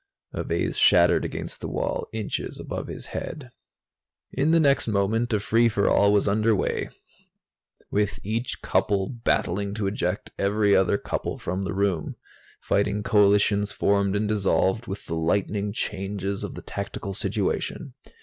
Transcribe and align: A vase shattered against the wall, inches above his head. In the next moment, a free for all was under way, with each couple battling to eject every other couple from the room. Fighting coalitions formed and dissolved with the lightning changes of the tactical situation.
A 0.33 0.43
vase 0.43 0.77
shattered 0.79 1.23
against 1.23 1.61
the 1.61 1.67
wall, 1.67 2.07
inches 2.11 2.59
above 2.59 2.87
his 2.87 3.05
head. 3.13 3.51
In 4.31 4.49
the 4.49 4.59
next 4.59 4.87
moment, 4.87 5.31
a 5.31 5.39
free 5.39 5.69
for 5.69 5.87
all 5.87 6.11
was 6.11 6.27
under 6.27 6.55
way, 6.55 6.89
with 7.91 8.17
each 8.23 8.63
couple 8.63 9.09
battling 9.09 9.75
to 9.75 9.85
eject 9.85 10.31
every 10.39 10.75
other 10.75 10.97
couple 10.97 11.37
from 11.37 11.65
the 11.65 11.73
room. 11.75 12.15
Fighting 12.61 13.03
coalitions 13.03 13.73
formed 13.73 14.15
and 14.15 14.27
dissolved 14.27 14.87
with 14.87 15.05
the 15.05 15.13
lightning 15.15 15.71
changes 15.71 16.43
of 16.43 16.55
the 16.55 16.63
tactical 16.63 17.13
situation. 17.13 17.93